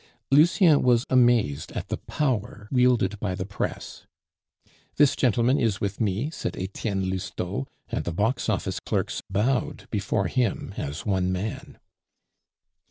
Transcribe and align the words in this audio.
Lucien 0.31 0.81
was 0.81 1.05
amazed 1.11 1.71
at 1.73 1.89
the 1.89 1.97
power 1.97 2.67
wielded 2.71 3.19
by 3.19 3.35
the 3.35 3.45
press. 3.45 4.07
"This 4.95 5.15
gentleman 5.15 5.59
is 5.59 5.79
with 5.79 6.01
me," 6.01 6.31
said 6.31 6.57
Etienne 6.57 7.07
Lousteau, 7.07 7.67
and 7.87 8.03
the 8.03 8.11
box 8.11 8.49
office 8.49 8.79
clerks 8.79 9.21
bowed 9.29 9.87
before 9.91 10.25
him 10.25 10.73
as 10.75 11.05
one 11.05 11.31
man. 11.31 11.77